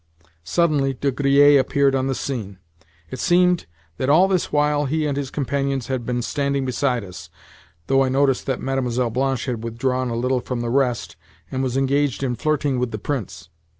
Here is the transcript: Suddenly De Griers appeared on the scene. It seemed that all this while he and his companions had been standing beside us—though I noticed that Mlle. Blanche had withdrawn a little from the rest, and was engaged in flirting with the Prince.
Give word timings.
Suddenly 0.43 0.95
De 0.95 1.11
Griers 1.11 1.59
appeared 1.59 1.93
on 1.93 2.07
the 2.07 2.15
scene. 2.15 2.57
It 3.11 3.19
seemed 3.19 3.67
that 3.97 4.09
all 4.09 4.27
this 4.27 4.51
while 4.51 4.85
he 4.87 5.05
and 5.05 5.15
his 5.15 5.29
companions 5.29 5.89
had 5.89 6.07
been 6.07 6.23
standing 6.23 6.65
beside 6.65 7.03
us—though 7.03 8.03
I 8.03 8.09
noticed 8.09 8.47
that 8.47 8.59
Mlle. 8.59 9.11
Blanche 9.11 9.45
had 9.45 9.63
withdrawn 9.63 10.09
a 10.09 10.15
little 10.15 10.39
from 10.41 10.61
the 10.61 10.71
rest, 10.71 11.17
and 11.51 11.61
was 11.61 11.77
engaged 11.77 12.23
in 12.23 12.33
flirting 12.35 12.79
with 12.79 12.89
the 12.89 12.97
Prince. 12.97 13.49